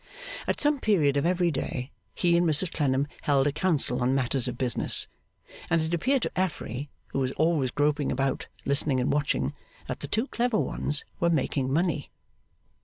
[0.47, 4.47] At some period of every day, he and Mrs Clennam held a council on matters
[4.47, 5.07] of business;
[5.69, 9.53] and it appeared to Affery, who was always groping about, listening and watching,
[9.87, 12.09] that the two clever ones were making money.